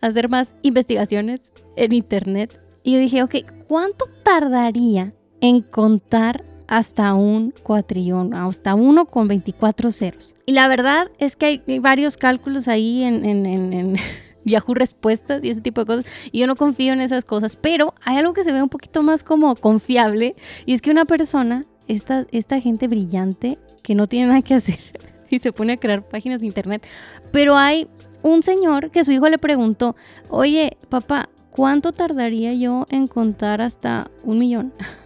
hacer 0.00 0.28
más 0.28 0.56
investigaciones 0.62 1.52
en 1.76 1.92
internet. 1.92 2.60
Y 2.82 2.92
yo 2.94 2.98
dije, 2.98 3.22
ok, 3.22 3.34
¿cuánto 3.68 4.06
tardaría 4.22 5.14
en 5.40 5.62
contar 5.62 6.44
hasta 6.66 7.14
un 7.14 7.52
cuatrillón, 7.62 8.34
hasta 8.34 8.74
uno 8.74 9.06
con 9.06 9.28
24 9.28 9.92
ceros. 9.92 10.34
Y 10.46 10.52
la 10.52 10.68
verdad 10.68 11.10
es 11.18 11.36
que 11.36 11.46
hay 11.46 11.78
varios 11.78 12.16
cálculos 12.16 12.68
ahí 12.68 13.02
en, 13.02 13.24
en, 13.24 13.96
Yahoo 14.44 14.74
Respuestas 14.74 15.42
y 15.44 15.50
ese 15.50 15.60
tipo 15.60 15.80
de 15.80 15.86
cosas. 15.86 16.06
Y 16.30 16.40
yo 16.40 16.46
no 16.46 16.56
confío 16.56 16.92
en 16.92 17.00
esas 17.00 17.24
cosas, 17.24 17.56
pero 17.56 17.94
hay 18.04 18.18
algo 18.18 18.34
que 18.34 18.44
se 18.44 18.52
ve 18.52 18.62
un 18.62 18.68
poquito 18.68 19.02
más 19.02 19.24
como 19.24 19.54
confiable. 19.56 20.34
Y 20.66 20.74
es 20.74 20.82
que 20.82 20.90
una 20.90 21.04
persona, 21.04 21.64
esta, 21.88 22.26
esta 22.30 22.60
gente 22.60 22.88
brillante, 22.88 23.58
que 23.82 23.94
no 23.94 24.06
tiene 24.06 24.28
nada 24.28 24.42
que 24.42 24.54
hacer 24.54 24.80
y 25.30 25.38
se 25.38 25.52
pone 25.52 25.74
a 25.74 25.76
crear 25.76 26.06
páginas 26.06 26.40
de 26.40 26.46
internet, 26.46 26.86
pero 27.32 27.56
hay 27.56 27.88
un 28.22 28.42
señor 28.42 28.90
que 28.90 29.04
su 29.04 29.12
hijo 29.12 29.28
le 29.28 29.38
preguntó, 29.38 29.96
oye, 30.30 30.76
papá, 30.88 31.28
¿cuánto 31.50 31.92
tardaría 31.92 32.54
yo 32.54 32.86
en 32.88 33.06
contar 33.06 33.60
hasta 33.60 34.10
un 34.24 34.38
millón? 34.38 34.72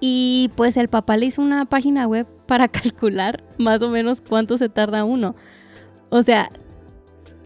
Y 0.00 0.50
pues 0.56 0.76
el 0.76 0.88
papá 0.88 1.16
le 1.16 1.26
hizo 1.26 1.42
una 1.42 1.64
página 1.66 2.06
web 2.06 2.26
para 2.46 2.68
calcular 2.68 3.42
más 3.58 3.82
o 3.82 3.90
menos 3.90 4.20
cuánto 4.20 4.56
se 4.58 4.68
tarda 4.68 5.04
uno. 5.04 5.34
O 6.08 6.22
sea, 6.22 6.50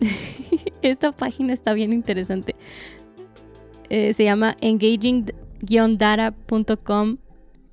esta 0.83 1.13
página 1.13 1.53
está 1.53 1.73
bien 1.73 1.93
interesante. 1.93 2.57
Eh, 3.91 4.15
se 4.15 4.25
llama 4.25 4.57
engaging-data.com 4.61 7.19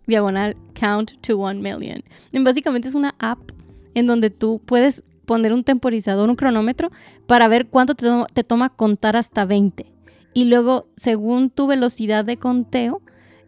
diagonal 0.07 0.57
count 0.73 1.11
to 1.21 1.37
one 1.37 1.61
million. 1.61 2.03
básicamente 2.43 2.87
es 2.87 2.95
una 2.95 3.13
app 3.19 3.39
en 3.93 4.07
donde 4.07 4.29
tú 4.29 4.61
puedes 4.65 5.03
poner 5.25 5.53
un 5.53 5.63
temporizador, 5.63 6.29
un 6.29 6.35
cronómetro, 6.35 6.91
para 7.27 7.47
ver 7.47 7.67
cuánto 7.67 7.95
te, 7.95 8.07
te 8.33 8.43
toma 8.43 8.69
contar 8.69 9.15
hasta 9.15 9.45
20. 9.45 9.85
Y 10.33 10.45
luego, 10.45 10.87
según 10.95 11.49
tu 11.49 11.67
velocidad 11.67 12.25
de 12.25 12.37
conteo, 12.37 13.01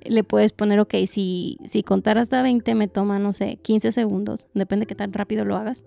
le 0.05 0.23
puedes 0.23 0.51
poner, 0.53 0.79
ok, 0.79 0.95
si, 1.07 1.57
si 1.65 1.83
contar 1.83 2.17
hasta 2.17 2.41
20 2.41 2.75
me 2.75 2.87
toma, 2.87 3.19
no 3.19 3.33
sé, 3.33 3.57
15 3.61 3.91
segundos, 3.91 4.47
depende 4.53 4.83
de 4.83 4.87
qué 4.87 4.95
tan 4.95 5.13
rápido 5.13 5.45
lo 5.45 5.55
hagas. 5.55 5.83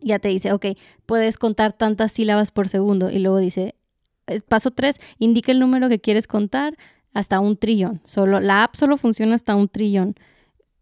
Ya 0.00 0.18
te 0.18 0.28
dice, 0.28 0.52
ok, 0.52 0.66
puedes 1.06 1.36
contar 1.38 1.72
tantas 1.72 2.12
sílabas 2.12 2.52
por 2.52 2.68
segundo. 2.68 3.10
Y 3.10 3.18
luego 3.18 3.38
dice, 3.38 3.74
paso 4.48 4.70
3, 4.70 4.98
indica 5.18 5.52
el 5.52 5.58
número 5.58 5.88
que 5.88 5.98
quieres 5.98 6.26
contar 6.26 6.76
hasta 7.14 7.40
un 7.40 7.56
trillón. 7.56 8.00
Solo, 8.04 8.40
la 8.40 8.64
app 8.64 8.76
solo 8.76 8.96
funciona 8.96 9.34
hasta 9.34 9.56
un 9.56 9.68
trillón. 9.68 10.14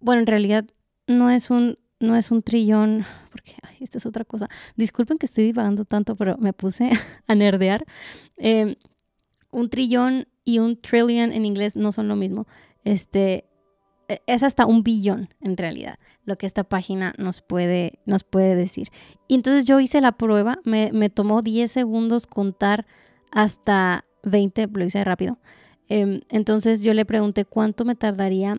Bueno, 0.00 0.20
en 0.20 0.26
realidad 0.26 0.66
no 1.06 1.30
es 1.30 1.50
un, 1.50 1.78
no 2.00 2.16
es 2.16 2.30
un 2.30 2.42
trillón, 2.42 3.04
porque 3.30 3.54
esta 3.80 3.98
es 3.98 4.06
otra 4.06 4.24
cosa. 4.24 4.48
Disculpen 4.76 5.18
que 5.18 5.26
estoy 5.26 5.44
divagando 5.44 5.84
tanto, 5.84 6.16
pero 6.16 6.36
me 6.38 6.52
puse 6.52 6.90
a 7.26 7.34
nerdear. 7.34 7.84
Eh, 8.36 8.76
un 9.56 9.70
trillón 9.70 10.28
y 10.44 10.58
un 10.58 10.78
trillion 10.78 11.32
en 11.32 11.46
inglés 11.46 11.76
no 11.76 11.90
son 11.90 12.08
lo 12.08 12.14
mismo. 12.14 12.46
Este, 12.84 13.46
e, 14.06 14.20
es 14.26 14.42
hasta 14.42 14.66
un 14.66 14.82
billón 14.82 15.30
en 15.40 15.56
realidad 15.56 15.98
lo 16.26 16.36
que 16.36 16.44
esta 16.44 16.62
página 16.64 17.14
nos 17.16 17.40
puede, 17.40 17.98
nos 18.04 18.22
puede 18.22 18.54
decir. 18.54 18.90
Y 19.28 19.34
entonces 19.34 19.64
yo 19.64 19.80
hice 19.80 20.02
la 20.02 20.12
prueba, 20.12 20.58
me, 20.64 20.90
me 20.92 21.08
tomó 21.08 21.40
10 21.40 21.72
segundos 21.72 22.26
contar 22.26 22.84
hasta 23.30 24.04
20, 24.24 24.68
lo 24.74 24.84
hice 24.84 25.02
rápido. 25.04 25.38
Eh, 25.88 26.20
entonces 26.28 26.82
yo 26.82 26.92
le 26.92 27.06
pregunté 27.06 27.46
cuánto 27.46 27.86
me 27.86 27.94
tardaría 27.94 28.58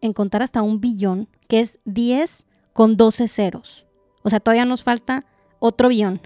en 0.00 0.12
contar 0.14 0.42
hasta 0.42 0.62
un 0.62 0.80
billón, 0.80 1.28
que 1.46 1.60
es 1.60 1.78
10 1.84 2.46
con 2.72 2.96
12 2.96 3.28
ceros. 3.28 3.84
O 4.22 4.30
sea, 4.30 4.40
todavía 4.40 4.64
nos 4.64 4.82
falta 4.82 5.26
otro 5.58 5.88
billón 5.88 6.22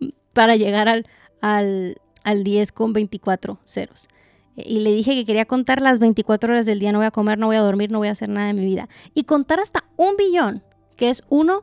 para 0.32 0.56
llegar 0.56 0.88
al, 0.88 1.06
al, 1.40 2.00
al 2.26 2.44
10 2.44 2.72
con 2.72 2.92
24 2.92 3.58
ceros 3.64 4.08
y 4.56 4.80
le 4.80 4.92
dije 4.94 5.14
que 5.14 5.26
quería 5.26 5.44
contar 5.44 5.82
las 5.82 5.98
24 5.98 6.52
horas 6.52 6.66
del 6.66 6.78
día, 6.78 6.92
no 6.92 6.98
voy 6.98 7.06
a 7.06 7.10
comer, 7.10 7.36
no 7.38 7.46
voy 7.46 7.56
a 7.56 7.60
dormir, 7.60 7.90
no 7.90 7.98
voy 7.98 8.06
a 8.08 8.12
hacer 8.12 8.30
nada 8.30 8.46
de 8.46 8.54
mi 8.54 8.64
vida. 8.64 8.88
Y 9.12 9.24
contar 9.24 9.60
hasta 9.60 9.84
un 9.96 10.16
billón, 10.16 10.62
que 10.96 11.10
es 11.10 11.22
uno 11.28 11.62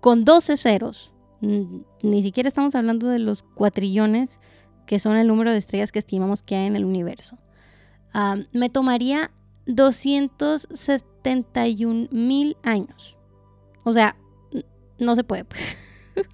con 0.00 0.24
12 0.24 0.56
ceros. 0.56 1.12
Ni 1.40 2.22
siquiera 2.22 2.48
estamos 2.48 2.74
hablando 2.74 3.08
de 3.08 3.18
los 3.18 3.42
cuatrillones, 3.42 4.40
que 4.86 4.98
son 4.98 5.16
el 5.16 5.26
número 5.26 5.50
de 5.50 5.58
estrellas 5.58 5.92
que 5.92 5.98
estimamos 5.98 6.42
que 6.42 6.56
hay 6.56 6.66
en 6.66 6.76
el 6.76 6.86
universo. 6.86 7.36
me 8.52 8.70
tomaría 8.70 9.30
271 9.66 12.08
mil 12.10 12.56
años. 12.62 13.18
O 13.84 13.92
sea, 13.92 14.16
no 14.98 15.14
se 15.16 15.24
puede, 15.24 15.44
pues. 15.44 15.76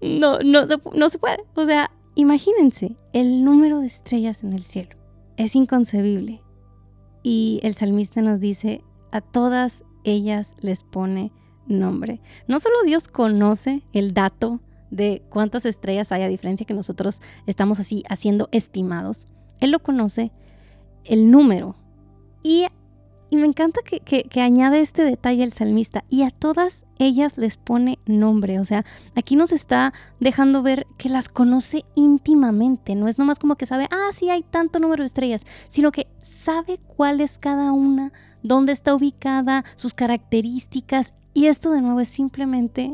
no, 0.00 0.38
no, 0.38 0.66
no 0.94 1.08
se 1.08 1.18
puede. 1.18 1.42
O 1.54 1.64
sea, 1.64 1.90
Imagínense 2.16 2.96
el 3.12 3.44
número 3.44 3.80
de 3.80 3.86
estrellas 3.86 4.44
en 4.44 4.52
el 4.52 4.62
cielo. 4.62 4.96
Es 5.36 5.56
inconcebible. 5.56 6.42
Y 7.22 7.58
el 7.62 7.74
salmista 7.74 8.22
nos 8.22 8.40
dice, 8.40 8.82
a 9.10 9.20
todas 9.20 9.82
ellas 10.04 10.54
les 10.60 10.84
pone 10.84 11.32
nombre. 11.66 12.20
No 12.46 12.60
solo 12.60 12.76
Dios 12.84 13.08
conoce 13.08 13.82
el 13.92 14.14
dato 14.14 14.60
de 14.90 15.22
cuántas 15.28 15.64
estrellas 15.64 16.12
hay, 16.12 16.22
a 16.22 16.28
diferencia 16.28 16.66
que 16.66 16.74
nosotros 16.74 17.20
estamos 17.46 17.80
así 17.80 18.04
haciendo 18.08 18.48
estimados, 18.52 19.26
Él 19.58 19.72
lo 19.72 19.80
conoce 19.80 20.30
el 21.04 21.30
número. 21.30 21.74
Y 22.42 22.66
y 23.34 23.36
me 23.36 23.48
encanta 23.48 23.80
que, 23.82 24.40
añade 24.40 24.80
este 24.80 25.02
detalle 25.02 25.42
el 25.42 25.52
salmista. 25.52 26.04
Y 26.08 26.22
a 26.22 26.30
todas 26.30 26.86
ellas 27.00 27.36
les 27.36 27.56
pone 27.56 27.98
nombre. 28.06 28.60
O 28.60 28.64
sea, 28.64 28.84
aquí 29.16 29.34
nos 29.34 29.50
está 29.50 29.92
dejando 30.20 30.62
ver 30.62 30.86
que 30.98 31.08
las 31.08 31.28
conoce 31.28 31.84
íntimamente. 31.96 32.94
No 32.94 33.08
es 33.08 33.18
nomás 33.18 33.40
como 33.40 33.56
que 33.56 33.66
sabe, 33.66 33.88
ah, 33.90 34.10
sí, 34.12 34.30
hay 34.30 34.42
tanto 34.42 34.78
número 34.78 35.02
de 35.02 35.06
estrellas, 35.06 35.44
sino 35.66 35.90
que 35.90 36.06
sabe 36.20 36.78
cuál 36.96 37.20
es 37.20 37.40
cada 37.40 37.72
una, 37.72 38.12
dónde 38.44 38.72
está 38.72 38.94
ubicada, 38.94 39.64
sus 39.74 39.94
características. 39.94 41.14
Y 41.32 41.46
esto 41.46 41.72
de 41.72 41.82
nuevo 41.82 41.98
es 41.98 42.08
simplemente 42.08 42.92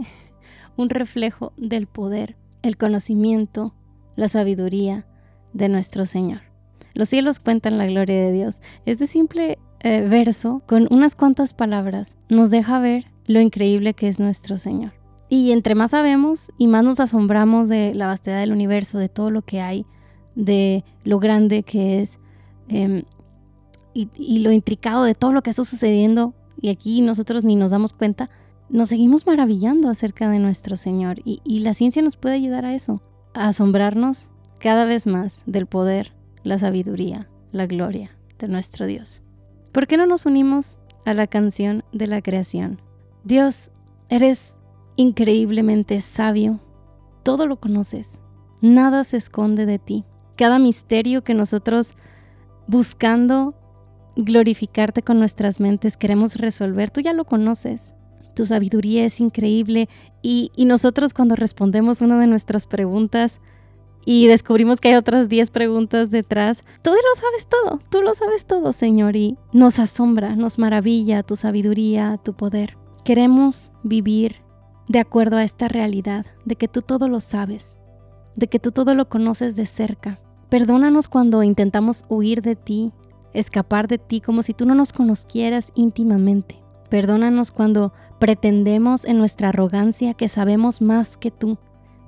un 0.76 0.88
reflejo 0.88 1.52
del 1.59 1.87
poder, 1.87 2.37
el 2.62 2.78
conocimiento, 2.78 3.75
la 4.16 4.28
sabiduría 4.28 5.04
de 5.52 5.68
nuestro 5.68 6.06
Señor. 6.06 6.40
Los 6.94 7.11
cielos 7.11 7.40
cuentan 7.40 7.76
la 7.76 7.85
gloria 7.85 8.25
de 8.25 8.32
Dios. 8.32 8.61
Este 8.87 9.06
simple 9.06 9.59
eh, 9.82 10.06
verso, 10.08 10.62
con 10.66 10.87
unas 10.90 11.14
cuantas 11.14 11.54
palabras, 11.54 12.16
nos 12.28 12.50
deja 12.50 12.78
ver 12.80 13.06
lo 13.26 13.40
increíble 13.40 13.94
que 13.94 14.08
es 14.08 14.20
nuestro 14.20 14.58
Señor. 14.58 14.92
Y 15.30 15.52
entre 15.52 15.75
más 15.75 15.92
sabemos 15.92 16.50
y 16.58 16.66
más 16.66 16.84
nos 16.84 17.00
asombramos 17.00 17.68
de 17.68 17.94
la 17.94 18.06
vastedad 18.06 18.40
del 18.40 18.52
universo, 18.52 18.99
de 18.99 19.08
todo 19.08 19.30
lo 19.30 19.42
que 19.42 19.60
hay, 19.60 19.87
de 20.34 20.84
lo 21.04 21.18
grande 21.18 21.62
que 21.62 22.02
es 22.02 22.18
em, 22.68 23.04
y, 23.94 24.38
lo 24.40 24.52
intricado 24.52 25.04
de 25.04 25.14
todo 25.14 25.32
lo 25.32 25.42
que 25.42 25.50
está 25.50 25.64
sucediendo, 25.64 26.34
y 26.60 26.68
aquí 26.68 27.00
nosotros 27.00 27.44
ni 27.44 27.56
nos 27.56 27.70
damos 27.70 27.92
cuenta, 27.92 28.28
nos 28.68 28.90
seguimos 28.90 29.26
maravillando 29.26 29.88
acerca 29.88 30.28
de 30.28 30.40
nuestro 30.40 30.76
Señor. 30.76 31.20
Y, 31.25 31.40
y 31.44 31.60
la 31.60 31.72
ciencia 31.75 32.02
nos 32.02 32.16
puede 32.16 32.34
ayudar 32.34 32.64
a 32.64 32.75
eso, 32.75 33.00
a 33.32 33.49
asombrarnos 33.49 34.28
cada 34.58 34.84
vez 34.84 35.06
más 35.06 35.42
del 35.46 35.66
poder, 35.66 36.12
la 36.42 36.58
sabiduría, 36.58 37.28
la 37.52 37.66
gloria 37.66 38.10
de 38.38 38.49
nuestro 38.49 38.87
Dios. 38.87 39.22
¿Por 39.73 39.87
qué 39.87 39.97
no 39.97 40.07
nos 40.07 40.27
unimos 40.27 40.77
a 41.05 41.15
la 41.15 41.27
canción 41.27 41.85
de 41.93 42.07
la 42.07 42.23
creación? 42.23 42.81
Dios, 43.23 43.71
eres 44.09 44.59
increíblemente 44.97 46.00
sabio, 46.00 46.61
todo 47.23 47.47
lo 47.47 47.61
conoces, 47.61 48.19
nada 48.61 49.05
se 49.05 49.17
esconde 49.17 49.67
de 49.67 49.79
ti. 49.79 50.05
Cada 50.37 50.59
misterio 50.59 51.23
que 51.23 51.35
nosotros 51.35 51.95
buscando 52.67 53.55
glorificarte 54.17 55.03
con 55.03 55.19
nuestras 55.19 55.61
mentes 55.61 55.97
queremos 55.97 56.37
resolver, 56.37 56.91
tú 56.91 57.00
ya 57.00 57.12
lo 57.12 57.25
conoces. 57.25 57.95
Tu 58.35 58.47
sabiduría 58.47 59.05
es 59.05 59.21
increíble 59.21 59.89
y, 60.23 60.50
nosotros 60.57 61.15
cuando 61.15 61.37
respondemos 61.37 62.00
una 62.00 62.19
de 62.19 62.27
nuestras 62.27 62.67
preguntas 62.67 63.41
y 64.04 64.26
descubrimos 64.26 64.80
que 64.80 64.88
hay 64.88 64.95
otras 64.95 65.28
10 65.28 65.50
preguntas 65.50 66.11
detrás, 66.11 66.64
tú 66.83 66.90
lo 66.90 67.21
sabes 67.21 67.47
todo, 67.49 67.80
tú 67.90 68.02
lo 68.02 68.14
sabes 68.14 68.47
todo, 68.47 68.73
Señor, 68.73 69.16
y 69.16 69.37
nos 69.52 69.78
asombra, 69.78 70.37
nos 70.37 70.59
maravilla 70.59 71.23
tu 71.23 71.37
sabiduría, 71.37 72.19
tu 72.23 72.35
poder. 72.35 72.76
Queremos 73.04 73.71
vivir 73.83 74.37
de 74.88 74.99
acuerdo 74.99 75.37
a 75.37 75.45
esta 75.45 75.69
realidad, 75.69 76.26
de 76.45 76.57
que 76.57 76.69
tú 76.69 76.83
todo 76.83 77.09
lo 77.09 77.21
sabes, 77.21 77.78
de 78.37 78.49
que 78.49 78.59
tú 78.59 78.73
todo 78.73 78.95
lo 78.95 79.09
conoces 79.09 79.54
de 79.57 79.66
cerca. 79.66 80.21
Perdónanos 80.49 81.09
cuando 81.09 81.42
intentamos 81.42 82.04
huir 82.09 82.42
de 82.42 82.57
ti, 82.57 82.92
escapar 83.33 83.87
de 83.87 83.99
ti 83.99 84.21
como 84.21 84.42
si 84.42 84.54
tú 84.54 84.66
no 84.66 84.75
nos 84.75 84.92
conocieras 84.92 85.73
íntimamente. 85.75 86.61
Perdónanos 86.88 87.52
cuando 87.52 87.92
pretendemos 88.19 89.04
en 89.04 89.19
nuestra 89.19 89.50
arrogancia 89.50 90.14
que 90.14 90.28
sabemos 90.28 90.83
más 90.83 91.16
que 91.16 91.30
tú, 91.30 91.59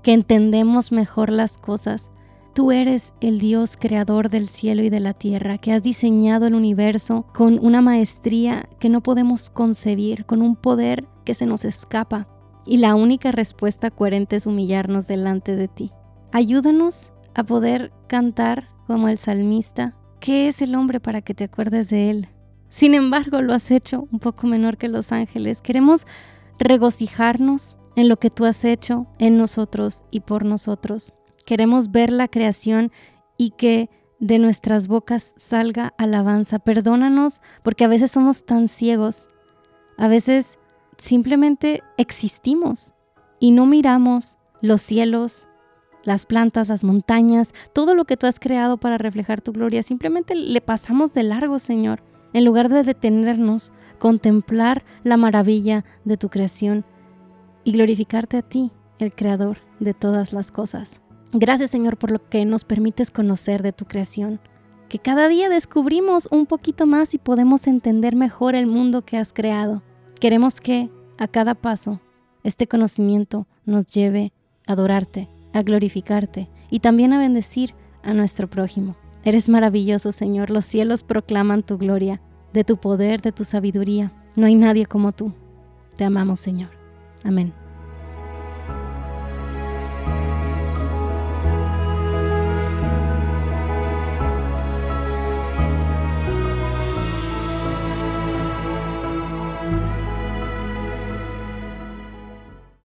que 0.02 0.12
entendemos 0.12 0.92
mejor 0.92 1.30
las 1.30 1.58
cosas. 1.58 2.10
Tú 2.54 2.70
eres 2.70 3.14
el 3.20 3.38
Dios 3.38 3.78
creador 3.80 4.28
del 4.28 4.48
cielo 4.48 4.82
y 4.82 4.90
de 4.90 5.00
la 5.00 5.14
tierra, 5.14 5.58
que 5.58 5.72
has 5.72 5.82
diseñado 5.82 6.46
el 6.46 6.54
universo 6.54 7.24
con 7.32 7.58
una 7.64 7.80
maestría 7.80 8.68
que 8.78 8.90
no 8.90 9.02
podemos 9.02 9.48
concebir, 9.48 10.26
con 10.26 10.42
un 10.42 10.56
poder 10.56 11.06
que 11.24 11.34
se 11.34 11.46
nos 11.46 11.64
escapa. 11.64 12.28
Y 12.66 12.76
la 12.76 12.94
única 12.94 13.30
respuesta 13.30 13.90
coherente 13.90 14.36
es 14.36 14.46
humillarnos 14.46 15.06
delante 15.06 15.56
de 15.56 15.68
ti. 15.68 15.92
Ayúdanos 16.30 17.10
a 17.34 17.44
poder 17.44 17.92
cantar 18.06 18.68
como 18.86 19.08
el 19.08 19.18
salmista. 19.18 19.96
¿Qué 20.20 20.48
es 20.48 20.62
el 20.62 20.74
hombre 20.74 21.00
para 21.00 21.22
que 21.22 21.34
te 21.34 21.44
acuerdes 21.44 21.88
de 21.90 22.10
él? 22.10 22.28
Sin 22.68 22.94
embargo, 22.94 23.42
lo 23.42 23.54
has 23.54 23.70
hecho 23.70 24.06
un 24.12 24.18
poco 24.18 24.46
menor 24.46 24.76
que 24.76 24.88
los 24.88 25.12
ángeles. 25.12 25.60
Queremos 25.60 26.06
regocijarnos 26.58 27.76
en 27.96 28.08
lo 28.08 28.16
que 28.18 28.30
tú 28.30 28.44
has 28.44 28.64
hecho 28.64 29.06
en 29.18 29.38
nosotros 29.38 30.04
y 30.10 30.20
por 30.20 30.44
nosotros. 30.44 31.12
Queremos 31.44 31.90
ver 31.90 32.12
la 32.12 32.28
creación 32.28 32.92
y 33.36 33.50
que 33.50 33.90
de 34.20 34.38
nuestras 34.38 34.88
bocas 34.88 35.34
salga 35.36 35.92
alabanza. 35.98 36.58
Perdónanos 36.58 37.40
porque 37.62 37.84
a 37.84 37.88
veces 37.88 38.10
somos 38.10 38.46
tan 38.46 38.68
ciegos. 38.68 39.28
A 39.98 40.08
veces 40.08 40.58
simplemente 40.96 41.82
existimos 41.96 42.92
y 43.40 43.50
no 43.50 43.66
miramos 43.66 44.36
los 44.60 44.80
cielos, 44.80 45.46
las 46.04 46.26
plantas, 46.26 46.68
las 46.68 46.84
montañas, 46.84 47.52
todo 47.72 47.94
lo 47.94 48.04
que 48.04 48.16
tú 48.16 48.26
has 48.26 48.38
creado 48.38 48.78
para 48.78 48.98
reflejar 48.98 49.40
tu 49.40 49.52
gloria. 49.52 49.82
Simplemente 49.82 50.34
le 50.34 50.60
pasamos 50.60 51.12
de 51.14 51.24
largo, 51.24 51.58
Señor 51.58 52.02
en 52.32 52.44
lugar 52.44 52.68
de 52.68 52.82
detenernos, 52.82 53.72
contemplar 53.98 54.84
la 55.04 55.16
maravilla 55.16 55.84
de 56.04 56.16
tu 56.16 56.28
creación 56.28 56.84
y 57.64 57.72
glorificarte 57.72 58.36
a 58.36 58.42
ti, 58.42 58.70
el 58.98 59.12
creador 59.12 59.58
de 59.80 59.94
todas 59.94 60.32
las 60.32 60.50
cosas. 60.50 61.00
Gracias 61.32 61.70
Señor 61.70 61.96
por 61.96 62.10
lo 62.10 62.28
que 62.28 62.44
nos 62.44 62.64
permites 62.64 63.10
conocer 63.10 63.62
de 63.62 63.72
tu 63.72 63.84
creación, 63.86 64.40
que 64.88 64.98
cada 64.98 65.28
día 65.28 65.48
descubrimos 65.48 66.28
un 66.30 66.46
poquito 66.46 66.86
más 66.86 67.14
y 67.14 67.18
podemos 67.18 67.66
entender 67.66 68.14
mejor 68.14 68.54
el 68.54 68.66
mundo 68.66 69.02
que 69.02 69.16
has 69.16 69.32
creado. 69.32 69.82
Queremos 70.20 70.60
que 70.60 70.90
a 71.18 71.28
cada 71.28 71.54
paso 71.54 72.00
este 72.44 72.66
conocimiento 72.66 73.46
nos 73.64 73.86
lleve 73.86 74.32
a 74.66 74.72
adorarte, 74.72 75.28
a 75.52 75.62
glorificarte 75.62 76.50
y 76.70 76.80
también 76.80 77.12
a 77.12 77.18
bendecir 77.18 77.74
a 78.02 78.12
nuestro 78.12 78.50
prójimo. 78.50 78.96
Eres 79.24 79.48
maravilloso, 79.48 80.12
Señor. 80.12 80.50
Los 80.50 80.64
cielos 80.64 81.04
proclaman 81.04 81.62
tu 81.62 81.78
gloria, 81.78 82.20
de 82.52 82.64
tu 82.64 82.76
poder, 82.76 83.22
de 83.22 83.32
tu 83.32 83.44
sabiduría. 83.44 84.12
No 84.36 84.46
hay 84.46 84.56
nadie 84.56 84.86
como 84.86 85.12
tú. 85.12 85.32
Te 85.96 86.04
amamos, 86.04 86.40
Señor. 86.40 86.81
Amén. 87.24 87.61